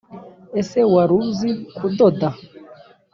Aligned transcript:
Ese 0.59 0.79
wari 0.93 1.13
uzi 1.21 1.51
kudoda 1.75 2.29